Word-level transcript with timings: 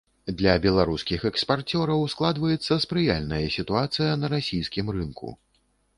Для 0.37 0.53
беларускіх 0.63 1.25
экспарцёраў 1.31 2.01
складваецца 2.13 2.77
спрыяльная 2.85 3.45
сітуацыя 3.57 4.11
на 4.23 4.33
расійскім 4.37 4.85
рынку. 4.97 5.29